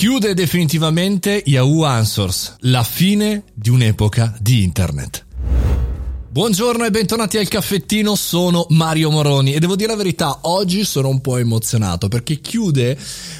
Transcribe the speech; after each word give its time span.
Chiude 0.00 0.32
definitivamente 0.32 1.42
Yahoo 1.44 1.84
Answers, 1.84 2.56
la 2.60 2.82
fine 2.84 3.42
di 3.52 3.68
un'epoca 3.68 4.34
di 4.40 4.62
internet. 4.62 5.29
Buongiorno 6.32 6.84
e 6.84 6.92
bentornati 6.92 7.38
al 7.38 7.48
caffettino, 7.48 8.14
sono 8.14 8.64
Mario 8.68 9.10
Moroni 9.10 9.52
e 9.52 9.58
devo 9.58 9.74
dire 9.74 9.90
la 9.90 9.96
verità, 9.96 10.38
oggi 10.42 10.84
sono 10.84 11.08
un 11.08 11.20
po' 11.20 11.38
emozionato 11.38 12.06
perché 12.06 12.40
chiude 12.40 12.96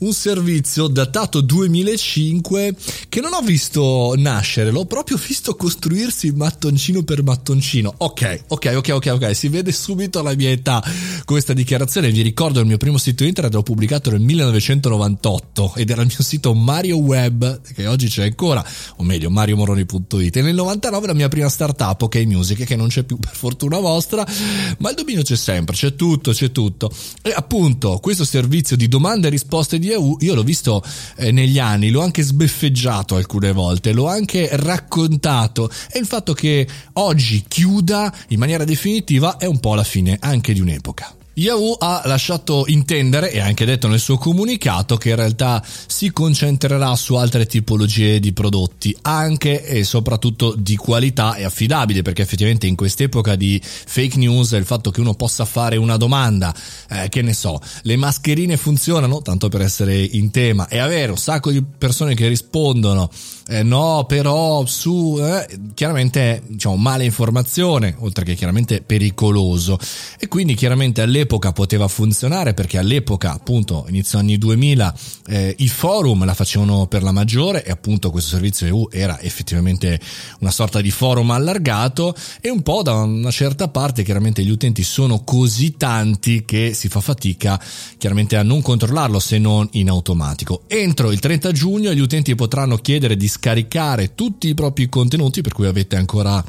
un 0.00 0.12
servizio 0.12 0.88
datato 0.88 1.42
2005 1.42 2.74
che 3.08 3.20
non 3.20 3.34
ho 3.34 3.40
visto 3.40 4.14
nascere, 4.16 4.72
l'ho 4.72 4.84
proprio 4.86 5.16
visto 5.16 5.54
costruirsi 5.54 6.32
mattoncino 6.32 7.04
per 7.04 7.22
mattoncino. 7.22 7.94
Ok, 7.98 8.46
ok, 8.48 8.72
ok, 8.74 8.88
ok, 8.94 9.06
ok, 9.12 9.36
si 9.36 9.46
vede 9.46 9.70
subito 9.70 10.20
la 10.20 10.34
mia 10.34 10.50
età 10.50 10.82
questa 11.24 11.52
dichiarazione. 11.52 12.10
Vi 12.10 12.20
ricordo 12.20 12.58
il 12.58 12.66
mio 12.66 12.78
primo 12.78 12.98
sito 12.98 13.22
internet 13.22 13.54
l'ho 13.54 13.62
pubblicato 13.62 14.10
nel 14.10 14.22
1998 14.22 15.74
ed 15.76 15.88
era 15.88 16.02
il 16.02 16.08
mio 16.08 16.22
sito 16.24 16.52
Mario 16.52 16.96
Web 16.96 17.60
che 17.74 17.86
oggi 17.86 18.08
c'è 18.08 18.24
ancora, 18.24 18.66
o 18.96 19.04
meglio 19.04 19.30
mariomoroni.it 19.30 20.36
e 20.36 20.42
nel 20.42 20.56
99 20.56 21.06
la 21.06 21.14
mia 21.14 21.28
prima 21.28 21.48
startup 21.48 22.02
OK 22.02 22.16
Music 22.24 22.70
che 22.72 22.76
non 22.76 22.88
c'è 22.88 23.02
più 23.02 23.18
per 23.18 23.34
fortuna 23.34 23.78
vostra, 23.78 24.26
ma 24.78 24.90
il 24.90 24.96
dominio 24.96 25.22
c'è 25.22 25.36
sempre, 25.36 25.74
c'è 25.74 25.94
tutto, 25.94 26.32
c'è 26.32 26.50
tutto. 26.50 26.90
E 27.20 27.32
appunto 27.34 27.98
questo 27.98 28.24
servizio 28.24 28.76
di 28.76 28.88
domande 28.88 29.28
e 29.28 29.30
risposte 29.30 29.78
di 29.78 29.90
EU 29.90 30.16
io 30.20 30.34
l'ho 30.34 30.42
visto 30.42 30.82
eh, 31.16 31.30
negli 31.30 31.58
anni, 31.58 31.90
l'ho 31.90 32.02
anche 32.02 32.22
sbeffeggiato 32.22 33.16
alcune 33.16 33.52
volte, 33.52 33.92
l'ho 33.92 34.08
anche 34.08 34.48
raccontato 34.52 35.70
e 35.90 35.98
il 35.98 36.06
fatto 36.06 36.32
che 36.32 36.66
oggi 36.94 37.44
chiuda 37.46 38.12
in 38.28 38.38
maniera 38.38 38.64
definitiva 38.64 39.36
è 39.36 39.46
un 39.46 39.60
po' 39.60 39.74
la 39.74 39.84
fine 39.84 40.16
anche 40.20 40.52
di 40.52 40.60
un'epoca. 40.60 41.21
Yahoo 41.34 41.76
ha 41.78 42.02
lasciato 42.04 42.64
intendere 42.66 43.30
e 43.32 43.40
anche 43.40 43.64
detto 43.64 43.88
nel 43.88 44.00
suo 44.00 44.18
comunicato 44.18 44.98
che 44.98 45.10
in 45.10 45.16
realtà 45.16 45.62
si 45.64 46.12
concentrerà 46.12 46.94
su 46.94 47.14
altre 47.14 47.46
tipologie 47.46 48.20
di 48.20 48.34
prodotti, 48.34 48.94
anche 49.02 49.64
e 49.64 49.82
soprattutto 49.84 50.54
di 50.54 50.76
qualità 50.76 51.34
e 51.36 51.44
affidabile, 51.44 52.02
perché 52.02 52.20
effettivamente 52.20 52.66
in 52.66 52.76
quest'epoca 52.76 53.34
di 53.34 53.58
fake 53.62 54.18
news 54.18 54.52
il 54.52 54.66
fatto 54.66 54.90
che 54.90 55.00
uno 55.00 55.14
possa 55.14 55.46
fare 55.46 55.76
una 55.76 55.96
domanda, 55.96 56.54
eh, 56.90 57.08
che 57.08 57.22
ne 57.22 57.32
so, 57.32 57.58
le 57.82 57.96
mascherine 57.96 58.58
funzionano, 58.58 59.22
tanto 59.22 59.48
per 59.48 59.62
essere 59.62 59.98
in 59.98 60.30
tema, 60.30 60.68
e 60.68 60.78
avere 60.78 61.12
un 61.12 61.18
sacco 61.18 61.50
di 61.50 61.62
persone 61.62 62.14
che 62.14 62.28
rispondono 62.28 63.08
eh, 63.48 63.62
no, 63.62 64.04
però 64.06 64.64
su 64.66 65.18
eh, 65.20 65.46
chiaramente 65.74 66.42
diciamo 66.46 66.76
male 66.76 67.04
informazione, 67.04 67.94
oltre 67.98 68.24
che 68.24 68.34
chiaramente 68.34 68.82
pericoloso. 68.82 69.78
E 70.18 70.28
quindi 70.28 70.54
chiaramente 70.54 71.02
all'epoca 71.22 71.52
poteva 71.52 71.86
funzionare 71.88 72.52
perché 72.52 72.78
all'epoca, 72.78 73.32
appunto, 73.32 73.86
inizio 73.88 74.18
anni 74.18 74.38
2000, 74.38 74.94
eh, 75.28 75.54
i 75.58 75.68
forum 75.68 76.24
la 76.24 76.34
facevano 76.34 76.86
per 76.86 77.02
la 77.02 77.12
maggiore 77.12 77.64
e 77.64 77.70
appunto 77.70 78.10
questo 78.10 78.30
servizio 78.30 78.66
EU 78.66 78.88
era 78.90 79.20
effettivamente 79.20 80.00
una 80.40 80.50
sorta 80.50 80.80
di 80.80 80.90
forum 80.90 81.30
allargato 81.30 82.14
e 82.40 82.50
un 82.50 82.62
po' 82.62 82.82
da 82.82 82.94
una 82.94 83.30
certa 83.30 83.68
parte 83.68 84.02
chiaramente 84.02 84.42
gli 84.42 84.50
utenti 84.50 84.82
sono 84.82 85.22
così 85.22 85.76
tanti 85.76 86.44
che 86.44 86.74
si 86.74 86.88
fa 86.88 87.00
fatica 87.00 87.60
chiaramente 87.98 88.36
a 88.36 88.42
non 88.42 88.60
controllarlo 88.60 89.20
se 89.20 89.38
non 89.38 89.68
in 89.72 89.88
automatico. 89.88 90.62
Entro 90.66 91.12
il 91.12 91.20
30 91.20 91.52
giugno 91.52 91.92
gli 91.92 92.00
utenti 92.00 92.34
potranno 92.34 92.76
chiedere 92.76 93.16
di 93.16 93.28
scaricare 93.28 94.14
tutti 94.14 94.48
i 94.48 94.54
propri 94.54 94.88
contenuti, 94.88 95.40
per 95.40 95.52
cui 95.52 95.66
avete 95.66 95.96
ancora 95.96 96.44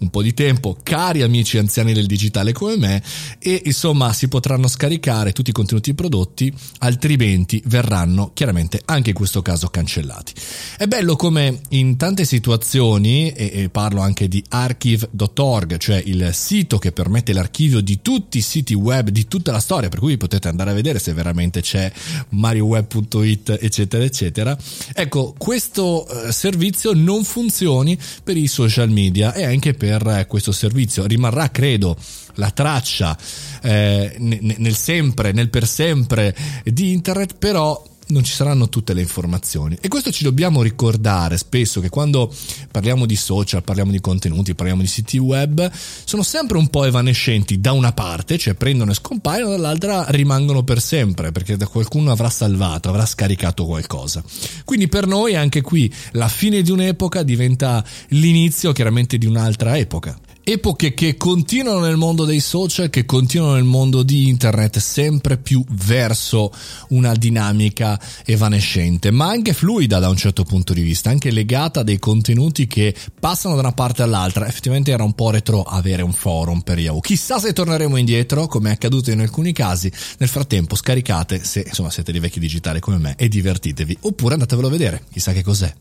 un 0.00 0.10
po' 0.10 0.22
di 0.22 0.34
tempo, 0.34 0.76
cari 0.82 1.22
amici 1.22 1.56
anziani 1.56 1.92
del 1.92 2.06
digitale 2.06 2.52
come 2.52 2.76
me, 2.76 3.02
e 3.38 3.62
insomma 3.64 4.12
si 4.18 4.26
potranno 4.26 4.66
scaricare 4.66 5.30
tutti 5.30 5.50
i 5.50 5.52
contenuti 5.52 5.94
prodotti, 5.94 6.52
altrimenti 6.78 7.62
verranno 7.66 8.32
chiaramente 8.34 8.82
anche 8.84 9.10
in 9.10 9.14
questo 9.14 9.42
caso 9.42 9.68
cancellati. 9.68 10.32
È 10.76 10.88
bello 10.88 11.14
come 11.14 11.60
in 11.68 11.96
tante 11.96 12.24
situazioni, 12.24 13.30
e, 13.30 13.50
e 13.54 13.68
parlo 13.68 14.00
anche 14.00 14.26
di 14.26 14.42
archive.org, 14.48 15.76
cioè 15.76 16.02
il 16.04 16.30
sito 16.32 16.78
che 16.78 16.90
permette 16.90 17.32
l'archivio 17.32 17.80
di 17.80 18.02
tutti 18.02 18.38
i 18.38 18.40
siti 18.40 18.74
web 18.74 19.10
di 19.10 19.28
tutta 19.28 19.52
la 19.52 19.60
storia, 19.60 19.88
per 19.88 20.00
cui 20.00 20.16
potete 20.16 20.48
andare 20.48 20.70
a 20.70 20.74
vedere 20.74 20.98
se 20.98 21.12
veramente 21.12 21.60
c'è 21.60 21.92
marioweb.it, 22.30 23.58
eccetera, 23.60 24.02
eccetera. 24.02 24.58
Ecco, 24.94 25.32
questo 25.38 26.08
eh, 26.08 26.32
servizio 26.32 26.92
non 26.92 27.22
funzioni 27.22 27.96
per 28.24 28.36
i 28.36 28.48
social 28.48 28.90
media 28.90 29.32
e 29.32 29.44
anche 29.44 29.74
per 29.74 30.04
eh, 30.08 30.26
questo 30.26 30.50
servizio. 30.50 31.06
Rimarrà, 31.06 31.52
credo, 31.52 31.96
la 32.38 32.50
traccia 32.50 33.16
eh, 33.62 34.16
nel 34.18 34.74
sempre, 34.74 35.32
nel 35.32 35.50
per 35.50 35.66
sempre 35.66 36.34
di 36.64 36.92
internet, 36.92 37.34
però 37.36 37.82
non 38.08 38.24
ci 38.24 38.32
saranno 38.32 38.68
tutte 38.68 38.94
le 38.94 39.00
informazioni. 39.00 39.76
E 39.80 39.88
questo 39.88 40.10
ci 40.10 40.24
dobbiamo 40.24 40.62
ricordare 40.62 41.36
spesso 41.36 41.80
che 41.80 41.88
quando 41.88 42.32
parliamo 42.70 43.06
di 43.06 43.16
social, 43.16 43.62
parliamo 43.62 43.90
di 43.90 44.00
contenuti, 44.00 44.54
parliamo 44.54 44.82
di 44.82 44.86
siti 44.86 45.18
web, 45.18 45.70
sono 46.04 46.22
sempre 46.22 46.58
un 46.58 46.68
po' 46.68 46.84
evanescenti 46.84 47.60
da 47.60 47.72
una 47.72 47.92
parte, 47.92 48.38
cioè 48.38 48.54
prendono 48.54 48.90
e 48.90 48.94
scompaiono, 48.94 49.50
dall'altra 49.50 50.06
rimangono 50.08 50.62
per 50.62 50.80
sempre, 50.80 51.32
perché 51.32 51.56
da 51.56 51.66
qualcuno 51.66 52.10
avrà 52.10 52.30
salvato, 52.30 52.88
avrà 52.88 53.06
scaricato 53.06 53.64
qualcosa. 53.64 54.22
Quindi 54.64 54.88
per 54.88 55.06
noi 55.06 55.36
anche 55.36 55.60
qui 55.60 55.92
la 56.12 56.28
fine 56.28 56.62
di 56.62 56.70
un'epoca 56.70 57.22
diventa 57.22 57.84
l'inizio 58.08 58.72
chiaramente 58.72 59.18
di 59.18 59.26
un'altra 59.26 59.76
epoca 59.76 60.18
epoche 60.50 60.94
che 60.94 61.18
continuano 61.18 61.80
nel 61.80 61.98
mondo 61.98 62.24
dei 62.24 62.40
social, 62.40 62.88
che 62.88 63.04
continuano 63.04 63.56
nel 63.56 63.64
mondo 63.64 64.02
di 64.02 64.28
internet 64.28 64.78
sempre 64.78 65.36
più 65.36 65.62
verso 65.68 66.50
una 66.88 67.14
dinamica 67.14 67.97
evanescente, 68.24 69.10
ma 69.10 69.28
anche 69.28 69.52
fluida 69.52 69.98
da 69.98 70.08
un 70.08 70.16
certo 70.16 70.44
punto 70.44 70.72
di 70.72 70.82
vista, 70.82 71.10
anche 71.10 71.30
legata 71.30 71.80
a 71.80 71.82
dei 71.82 71.98
contenuti 71.98 72.66
che 72.66 72.94
passano 73.18 73.54
da 73.54 73.60
una 73.60 73.72
parte 73.72 74.02
all'altra. 74.02 74.46
Effettivamente 74.46 74.90
era 74.90 75.02
un 75.02 75.14
po' 75.14 75.30
retro 75.30 75.62
avere 75.62 76.02
un 76.02 76.12
forum 76.12 76.60
per 76.60 76.78
Yahoo. 76.78 77.00
Chissà 77.00 77.38
se 77.38 77.52
torneremo 77.52 77.96
indietro, 77.96 78.46
come 78.46 78.70
è 78.70 78.72
accaduto 78.74 79.10
in 79.10 79.20
alcuni 79.20 79.52
casi. 79.52 79.90
Nel 80.18 80.28
frattempo 80.28 80.76
scaricate 80.76 81.44
se 81.44 81.64
insomma 81.66 81.90
siete 81.90 82.12
dei 82.12 82.20
vecchi 82.20 82.40
digitali 82.40 82.80
come 82.80 82.98
me 82.98 83.14
e 83.16 83.28
divertitevi, 83.28 83.98
oppure 84.02 84.34
andatevelo 84.34 84.68
a 84.68 84.70
vedere, 84.70 85.02
chissà 85.10 85.32
che 85.32 85.42
cos'è. 85.42 85.72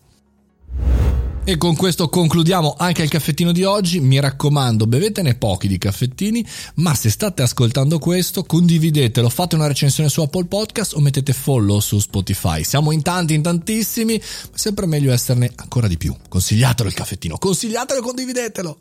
E 1.50 1.56
con 1.56 1.78
questo 1.78 2.10
concludiamo 2.10 2.76
anche 2.78 3.04
il 3.04 3.10
caffettino 3.10 3.54
di 3.54 3.64
oggi. 3.64 4.02
Mi 4.02 4.20
raccomando, 4.20 4.86
bevetene 4.86 5.36
pochi 5.36 5.70
di 5.70 5.78
caffettini, 5.78 6.46
ma 6.76 6.94
se 6.94 7.10
state 7.10 7.42
ascoltando 7.42 8.00
questo, 8.00 8.44
condividetelo, 8.44 9.30
fate 9.30 9.56
una 9.56 9.68
recensione 9.68 10.10
su 10.10 10.20
Apple 10.20 10.44
Podcast 10.44 10.94
o 10.96 11.00
mettete 11.00 11.32
follow 11.32 11.80
su 11.80 12.00
Spotify. 12.00 12.66
Siamo 12.66 12.92
in 12.92 13.02
tanti, 13.02 13.34
in 13.34 13.44
tantissimi, 13.44 14.22
ma 14.52 14.58
sempre 14.58 14.88
meglio 14.88 15.14
esserne 15.14 15.50
ancora 15.56 15.88
di 15.88 15.96
più. 15.96 16.14
Consigliatelo 16.28 16.90
il 16.90 16.96
caffettino, 16.96 17.38
consigliatelo 17.38 18.02
e 18.02 18.04
condividetelo. 18.04 18.80